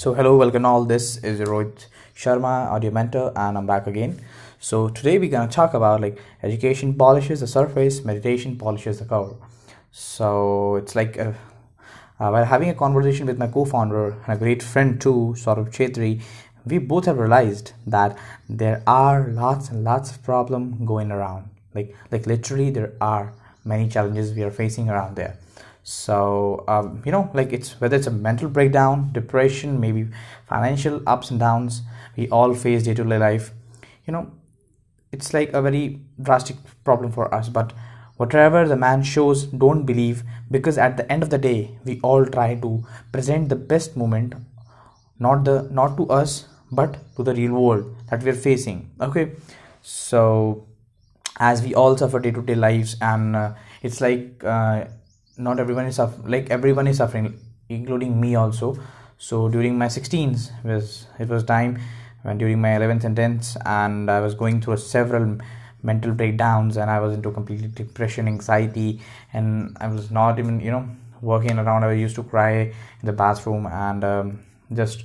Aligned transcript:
So, 0.00 0.14
hello, 0.14 0.34
welcome 0.38 0.64
all. 0.64 0.86
This 0.86 1.18
is 1.18 1.40
Rohit 1.40 1.84
Sharma, 2.16 2.70
audio 2.74 2.90
mentor, 2.90 3.34
and 3.36 3.58
I'm 3.58 3.66
back 3.66 3.86
again. 3.86 4.18
So, 4.58 4.88
today 4.88 5.18
we're 5.18 5.30
gonna 5.30 5.52
talk 5.52 5.74
about 5.74 6.00
like 6.00 6.18
education 6.42 6.94
polishes 6.94 7.40
the 7.40 7.46
surface, 7.46 8.02
meditation 8.02 8.56
polishes 8.56 9.00
the 9.00 9.04
cover. 9.04 9.34
So, 9.92 10.76
it's 10.76 10.96
like 10.96 11.18
uh, 11.18 11.32
uh, 12.18 12.30
while 12.30 12.46
having 12.46 12.70
a 12.70 12.74
conversation 12.74 13.26
with 13.26 13.36
my 13.36 13.46
co-founder 13.46 14.16
and 14.24 14.28
a 14.28 14.38
great 14.38 14.62
friend 14.62 14.98
too, 14.98 15.34
Saurabh 15.36 15.70
Chetri, 15.70 16.22
we 16.64 16.78
both 16.78 17.04
have 17.04 17.18
realized 17.18 17.72
that 17.86 18.16
there 18.48 18.82
are 18.86 19.28
lots 19.28 19.68
and 19.68 19.84
lots 19.84 20.12
of 20.12 20.22
problem 20.22 20.86
going 20.86 21.10
around. 21.10 21.50
Like, 21.74 21.94
like 22.10 22.26
literally, 22.26 22.70
there 22.70 22.94
are 23.02 23.34
many 23.66 23.86
challenges 23.86 24.32
we 24.32 24.44
are 24.44 24.50
facing 24.50 24.88
around 24.88 25.16
there 25.16 25.36
so 25.82 26.64
um, 26.68 27.02
you 27.04 27.12
know 27.12 27.30
like 27.34 27.52
it's 27.52 27.80
whether 27.80 27.96
it's 27.96 28.06
a 28.06 28.10
mental 28.10 28.48
breakdown 28.48 29.10
depression 29.12 29.80
maybe 29.80 30.06
financial 30.46 31.02
ups 31.06 31.30
and 31.30 31.40
downs 31.40 31.82
we 32.16 32.28
all 32.28 32.54
face 32.54 32.82
day-to-day 32.84 33.18
life 33.18 33.52
you 34.06 34.12
know 34.12 34.30
it's 35.12 35.34
like 35.34 35.52
a 35.52 35.62
very 35.62 36.00
drastic 36.22 36.56
problem 36.84 37.12
for 37.12 37.32
us. 37.34 37.48
But 37.48 37.72
whatever 38.16 38.66
the 38.68 38.76
man 38.76 39.02
shows 39.02 39.44
don't 39.44 39.84
believe 39.84 40.22
because 40.50 40.78
at 40.78 40.96
the 40.96 41.10
end 41.10 41.22
of 41.22 41.30
the 41.30 41.38
day 41.38 41.78
we 41.84 42.00
all 42.02 42.26
try 42.26 42.54
to 42.54 42.84
present 43.12 43.48
the 43.48 43.56
best 43.56 43.96
moment 43.96 44.34
not 45.18 45.44
the 45.44 45.68
not 45.70 45.96
to 45.96 46.06
us 46.10 46.46
but 46.70 46.98
to 47.16 47.22
the 47.22 47.34
real 47.34 47.52
world 47.52 47.96
that 48.10 48.22
we're 48.22 48.34
facing 48.34 48.90
okay? 49.00 49.32
So 49.82 50.66
as 51.38 51.62
we 51.62 51.74
all 51.74 51.96
suffer 51.96 52.18
day-to-day 52.18 52.54
lives 52.54 52.96
and 53.00 53.34
uh, 53.34 53.54
it's 53.82 54.00
like 54.02 54.44
uh, 54.44 54.84
not 55.46 55.60
everyone 55.60 55.86
is 55.86 55.96
suffering 55.96 56.30
like 56.34 56.50
everyone 56.50 56.86
is 56.86 56.98
suffering 56.98 57.38
including 57.68 58.20
me 58.20 58.34
also. 58.34 58.76
So 59.18 59.48
during 59.48 59.78
my 59.78 59.88
16s 59.88 60.50
was 60.64 61.06
it 61.18 61.28
was 61.28 61.44
time 61.44 61.78
when 62.22 62.38
during 62.38 62.60
my 62.60 62.70
11th 62.76 63.04
and 63.04 63.16
10th 63.16 63.56
and 63.64 64.10
i 64.10 64.20
was 64.20 64.34
going 64.34 64.60
through 64.60 64.76
several 64.76 65.38
mental 65.82 66.12
breakdowns 66.12 66.76
and 66.76 66.90
i 66.90 67.00
was 67.00 67.14
into 67.14 67.30
complete 67.30 67.74
depression 67.74 68.28
anxiety 68.28 69.00
and 69.32 69.76
i 69.80 69.86
was 69.88 70.10
not 70.10 70.38
even 70.38 70.60
you 70.60 70.70
know 70.70 70.86
working 71.22 71.58
around. 71.58 71.84
I 71.84 71.92
used 71.92 72.16
to 72.16 72.22
cry 72.22 72.52
in 72.52 73.04
the 73.04 73.12
bathroom 73.12 73.66
and 73.66 74.04
um, 74.04 74.40
just 74.72 75.04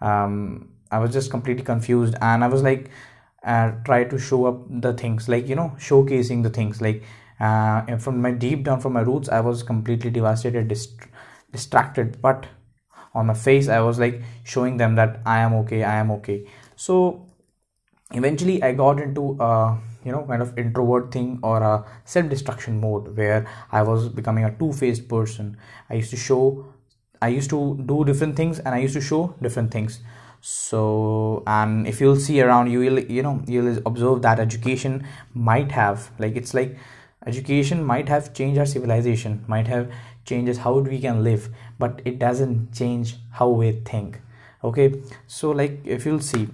um, 0.00 0.68
i 0.90 0.98
was 0.98 1.12
just 1.12 1.30
completely 1.30 1.62
confused. 1.64 2.14
And 2.20 2.44
i 2.44 2.48
was 2.48 2.62
like 2.62 2.90
uh, 3.44 3.72
try 3.84 4.04
to 4.04 4.18
show 4.18 4.46
up 4.46 4.58
the 4.68 4.92
things 4.92 5.28
like 5.28 5.48
you 5.48 5.54
know 5.54 5.72
showcasing 5.78 6.42
the 6.42 6.50
things 6.50 6.80
like 6.80 7.02
uh, 7.40 7.96
from 7.98 8.20
my 8.20 8.30
deep 8.32 8.64
down 8.64 8.80
from 8.80 8.92
my 8.92 9.00
roots 9.00 9.28
i 9.28 9.40
was 9.40 9.62
completely 9.62 10.10
devastated 10.10 10.68
dist- 10.68 11.06
distracted. 11.52 12.20
But 12.22 12.46
on 13.14 13.26
my 13.26 13.34
face 13.34 13.68
i 13.68 13.80
was 13.80 13.98
like 13.98 14.22
showing 14.44 14.76
them 14.76 14.94
that 14.96 15.20
i 15.26 15.38
am 15.40 15.54
okay 15.54 15.82
i 15.82 15.96
am 15.96 16.10
okay. 16.12 16.46
So 16.76 17.26
eventually 18.12 18.62
i 18.62 18.72
got 18.72 19.00
into 19.00 19.36
a 19.40 19.78
you 20.04 20.12
know 20.12 20.22
kind 20.28 20.42
of 20.42 20.56
introvert 20.58 21.12
thing 21.12 21.38
or 21.42 21.62
a 21.62 21.84
self-destruction 22.04 22.80
mode 22.80 23.16
where 23.16 23.46
i 23.72 23.82
was 23.82 24.08
becoming 24.08 24.44
a 24.44 24.50
two-faced 24.58 25.08
person. 25.08 25.56
I 25.88 25.94
used 25.94 26.10
to 26.10 26.16
show 26.16 26.66
i 27.22 27.28
used 27.28 27.50
to 27.50 27.60
do 27.86 28.04
different 28.04 28.36
things 28.36 28.58
and 28.60 28.74
i 28.74 28.78
used 28.78 28.94
to 28.94 29.00
show 29.00 29.34
different 29.42 29.70
things. 29.70 30.00
So 30.42 31.42
and 31.46 31.86
if 31.86 32.00
you'll 32.00 32.16
see 32.16 32.40
around 32.40 32.70
you 32.70 32.78
will 32.80 32.98
you 33.00 33.22
know 33.22 33.42
you'll 33.46 33.78
observe 33.86 34.22
that 34.22 34.40
education 34.40 35.06
might 35.34 35.70
have 35.72 36.10
like 36.18 36.34
it's 36.36 36.54
like 36.54 36.78
education 37.26 37.84
might 37.84 38.08
have 38.08 38.32
changed 38.32 38.58
our 38.58 38.66
civilization 38.66 39.44
might 39.46 39.66
have 39.66 39.90
changes 40.24 40.58
how 40.58 40.78
we 40.78 41.00
can 41.00 41.22
live 41.22 41.48
but 41.78 42.00
it 42.04 42.18
doesn't 42.18 42.72
change 42.72 43.16
how 43.32 43.48
we 43.48 43.72
think. 43.72 44.20
Okay 44.64 45.02
so 45.26 45.50
like 45.50 45.80
if 45.84 46.06
you'll 46.06 46.20
see 46.20 46.48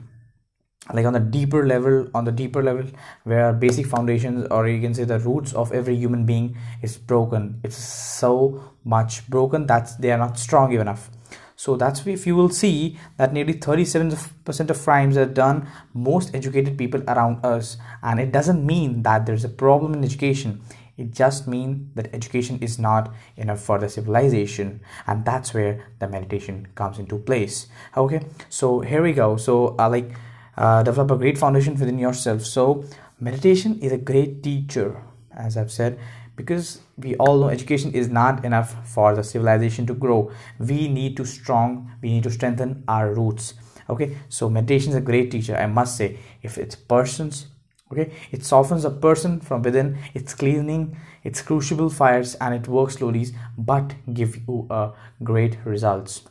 like 0.92 1.04
on 1.04 1.12
the 1.12 1.20
deeper 1.20 1.66
level 1.66 2.08
on 2.14 2.24
the 2.24 2.32
deeper 2.32 2.62
level 2.62 2.84
where 3.24 3.52
basic 3.52 3.86
foundations 3.86 4.46
or 4.50 4.68
you 4.68 4.80
can 4.80 4.94
say 4.94 5.04
the 5.04 5.18
roots 5.18 5.52
of 5.52 5.72
every 5.72 5.96
human 5.96 6.24
being 6.24 6.56
is 6.82 6.96
broken. 6.96 7.60
It's 7.64 7.76
so 7.76 8.72
much 8.84 9.28
broken 9.28 9.66
that 9.66 9.90
they 10.00 10.12
are 10.12 10.18
not 10.18 10.38
strong 10.38 10.72
enough 10.72 11.10
so 11.56 11.74
that's 11.74 12.06
if 12.06 12.26
you 12.26 12.36
will 12.36 12.50
see 12.50 12.98
that 13.16 13.32
nearly 13.32 13.54
37% 13.54 14.70
of 14.70 14.82
crimes 14.84 15.16
are 15.16 15.24
done 15.24 15.66
most 15.94 16.34
educated 16.34 16.76
people 16.76 17.02
around 17.08 17.44
us. 17.44 17.78
And 18.02 18.20
it 18.20 18.30
doesn't 18.30 18.64
mean 18.64 19.02
that 19.02 19.24
there's 19.24 19.44
a 19.44 19.48
problem 19.48 19.94
in 19.94 20.04
education. 20.04 20.60
It 20.98 21.12
just 21.12 21.48
means 21.48 21.94
that 21.94 22.14
education 22.14 22.58
is 22.60 22.78
not 22.78 23.12
enough 23.36 23.60
for 23.60 23.78
the 23.78 23.88
civilization. 23.88 24.80
And 25.06 25.24
that's 25.24 25.54
where 25.54 25.86
the 25.98 26.08
meditation 26.08 26.68
comes 26.74 26.98
into 26.98 27.18
place. 27.18 27.66
Okay 27.96 28.20
so 28.50 28.80
here 28.80 29.02
we 29.02 29.14
go. 29.14 29.38
So 29.38 29.76
uh, 29.78 29.88
like 29.88 30.12
uh, 30.58 30.82
develop 30.82 31.10
a 31.10 31.16
great 31.16 31.38
foundation 31.38 31.74
within 31.74 31.98
yourself. 31.98 32.44
So 32.44 32.84
meditation 33.18 33.78
is 33.80 33.92
a 33.92 33.98
great 33.98 34.42
teacher. 34.42 35.02
As 35.38 35.58
i've 35.58 35.70
said 35.70 35.98
because 36.36 36.80
we 36.98 37.16
all 37.16 37.38
know 37.38 37.48
education 37.48 37.92
is 37.92 38.08
not 38.08 38.44
enough 38.44 38.76
for 38.88 39.14
the 39.14 39.24
civilization 39.24 39.86
to 39.86 39.94
grow. 39.94 40.30
We 40.58 40.88
need 40.88 41.16
to 41.16 41.24
strong 41.24 41.92
we 42.02 42.10
need 42.10 42.22
to 42.24 42.30
strengthen 42.30 42.84
our 42.86 43.12
roots. 43.14 43.54
Okay? 43.88 44.16
So 44.28 44.48
meditation 44.50 44.90
is 44.90 44.96
a 44.96 45.00
great 45.00 45.30
teacher 45.30 45.56
i 45.56 45.66
must 45.66 45.96
say. 45.96 46.18
If 46.42 46.58
it's 46.58 46.76
persons 46.76 47.46
okay? 47.92 48.12
It 48.30 48.44
softens 48.44 48.84
a 48.84 48.90
person 48.90 49.40
from 49.40 49.62
within 49.62 49.98
it's 50.14 50.34
cleaning 50.34 50.96
it's 51.24 51.42
crucible 51.42 51.90
fires 51.90 52.34
and 52.36 52.54
it 52.54 52.68
works 52.68 52.94
slowly 52.94 53.26
but 53.56 53.94
give 54.12 54.36
you 54.36 54.66
a 54.70 54.92
great 55.22 55.58
results. 55.64 56.22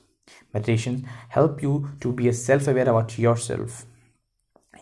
Meditations 0.53 1.05
help 1.29 1.61
you 1.61 1.89
to 1.99 2.11
be 2.11 2.27
a 2.27 2.33
self-aware 2.33 2.89
about 2.89 3.17
yourself. 3.17 3.85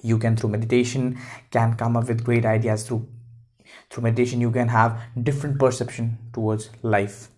You 0.01 0.17
can 0.17 0.35
through 0.35 0.51
meditation 0.51 1.17
can 1.51 1.75
come 1.75 1.97
up 1.97 2.07
with 2.07 2.23
great 2.23 2.45
ideas 2.45 2.84
through 2.88 3.07
through 3.89 4.03
meditation 4.03 4.41
you 4.41 4.51
can 4.51 4.67
have 4.67 5.00
different 5.22 5.59
perception 5.59 6.17
towards 6.34 6.69
life. 6.81 7.29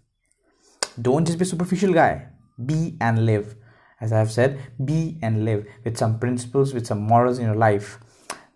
Don't 1.02 1.26
just 1.26 1.38
be 1.38 1.46
superficial 1.46 1.94
guy. 1.94 2.28
Be 2.66 2.96
and 3.02 3.26
live. 3.26 3.56
As 4.00 4.12
i 4.12 4.20
have 4.20 4.32
said 4.32 4.60
be 4.84 5.18
and 5.22 5.46
live 5.46 5.66
with 5.84 5.98
some 5.98 6.20
principles 6.20 6.74
with 6.74 6.86
some 6.86 7.02
morals 7.02 7.40
in 7.40 7.46
your 7.46 7.56
life. 7.56 8.00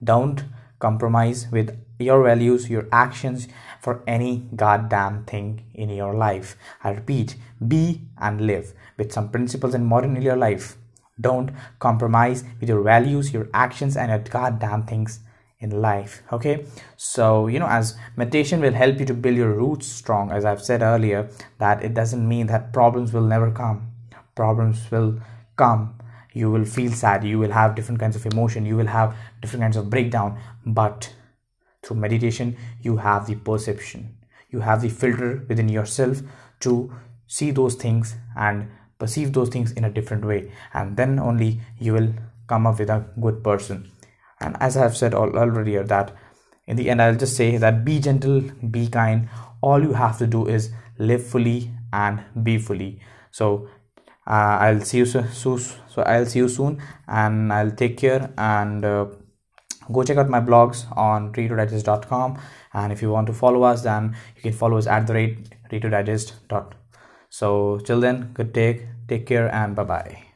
Don't 0.03 0.43
compromise 0.79 1.47
with 1.51 1.77
your 1.99 2.23
values 2.23 2.69
your 2.69 2.87
actions 2.91 3.47
for 3.81 4.03
any 4.07 4.47
goddamn 4.55 5.25
thing 5.25 5.65
in 5.73 5.89
your 5.89 6.13
life. 6.13 6.55
I 6.83 6.91
repeat 6.91 7.35
be 7.65 8.01
and 8.17 8.41
live 8.41 8.73
with 8.97 9.11
some 9.11 9.29
principles 9.29 9.73
and 9.73 9.85
moral 9.85 10.15
in 10.15 10.21
your 10.21 10.37
life. 10.37 10.77
Don't 11.19 11.51
compromise 11.79 12.43
with 12.59 12.69
your 12.69 12.81
values 12.81 13.33
your 13.33 13.49
actions 13.53 13.97
and 13.97 14.09
your 14.09 14.19
goddamn 14.19 14.83
things 14.83 15.19
in 15.59 15.81
life 15.81 16.23
okay? 16.31 16.65
So 16.95 17.47
you 17.47 17.59
know 17.59 17.67
as 17.67 17.97
meditation 18.15 18.61
will 18.61 18.73
help 18.73 18.99
you 18.99 19.05
to 19.05 19.13
build 19.13 19.35
your 19.35 19.53
roots 19.53 19.87
strong 19.87 20.31
as 20.31 20.45
i've 20.45 20.61
said 20.61 20.81
earlier 20.81 21.29
that 21.57 21.83
it 21.83 21.93
doesn't 21.93 22.27
mean 22.27 22.47
that 22.47 22.71
problems 22.73 23.13
will 23.13 23.27
never 23.35 23.51
come. 23.51 23.91
Problems 24.35 24.89
will 24.89 25.19
come. 25.57 25.95
You 26.31 26.49
will 26.51 26.63
feel 26.63 26.91
sad. 26.91 27.23
You 27.25 27.39
will 27.39 27.51
have 27.51 27.75
different 27.75 27.99
kinds 27.99 28.15
of 28.15 28.25
emotion. 28.25 28.65
You 28.65 28.77
will 28.77 28.87
have 28.87 29.15
different 29.41 29.63
kinds 29.63 29.75
of 29.75 29.89
breakdown. 29.89 30.39
But 30.65 31.13
through 31.83 31.97
meditation 31.97 32.55
you 32.81 32.97
have 32.97 33.27
the 33.27 33.35
perception. 33.35 34.15
You 34.49 34.61
have 34.61 34.81
the 34.81 34.89
filter 34.89 35.45
within 35.49 35.67
yourself 35.67 36.21
to 36.61 36.91
see 37.27 37.51
those 37.51 37.75
things 37.75 38.15
and 38.35 38.69
perceive 38.97 39.33
those 39.33 39.49
things 39.49 39.71
in 39.73 39.83
a 39.83 39.89
different 39.89 40.25
way. 40.25 40.51
And 40.73 40.95
then 40.95 41.19
only 41.19 41.59
you 41.79 41.93
will 41.93 42.13
come 42.47 42.65
up 42.65 42.79
with 42.79 42.89
a 42.89 43.05
good 43.19 43.43
person 43.43 43.91
and 44.41 44.55
as 44.59 44.77
i 44.77 44.81
have 44.81 44.95
said 44.95 45.13
already 45.13 45.77
that 45.77 46.15
in 46.67 46.75
the 46.75 46.89
end 46.89 47.01
i'll 47.01 47.15
just 47.15 47.35
say 47.35 47.57
that 47.57 47.83
be 47.83 47.99
gentle 47.99 48.41
be 48.69 48.87
kind. 48.87 49.27
All 49.61 49.81
you 49.81 49.91
have 49.93 50.17
to 50.19 50.27
do 50.27 50.47
is 50.47 50.71
live 50.97 51.25
fully 51.25 51.71
and 51.91 52.23
be 52.43 52.57
fully. 52.57 53.01
So 53.29 53.67
uh, 54.25 54.57
i'll 54.65 54.81
see 54.81 54.99
you 54.99 55.05
so, 55.05 55.23
so 55.57 56.01
i'll 56.03 56.25
see 56.25 56.39
you 56.39 56.47
soon 56.47 56.81
and 57.07 57.51
i'll 57.51 57.71
take 57.71 57.97
care 57.97 58.31
and 58.37 58.85
uh, 58.85 59.05
go 59.91 60.03
check 60.03 60.17
out 60.17 60.29
my 60.29 60.39
blogs 60.39 60.85
on 60.95 61.33
readerdigest.com 61.33 62.39
and 62.73 62.93
if 62.93 63.01
you 63.01 63.09
want 63.09 63.27
to 63.27 63.33
follow 63.33 63.63
us 63.63 63.81
then 63.81 64.15
you 64.35 64.41
can 64.43 64.53
follow 64.53 64.77
us 64.77 64.87
at 64.87 65.07
the 65.07 65.13
rate 65.13 65.49
readerdigest. 65.71 66.33
so 67.29 67.79
till 67.79 67.99
then 67.99 68.31
good 68.33 68.53
take 68.53 68.85
take 69.07 69.25
care 69.25 69.53
and 69.53 69.75
bye 69.75 69.83
bye 69.83 70.28